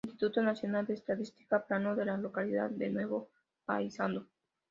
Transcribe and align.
Instituto 0.03 0.41
Nacional 0.41 0.87
de 0.87 0.95
Estadística: 0.95 1.63
"Plano 1.63 1.95
de 1.95 2.05
la 2.05 2.17
localidad 2.17 2.71
de 2.71 2.89
Nuevo 2.89 3.29
Paysandú" 3.67 4.25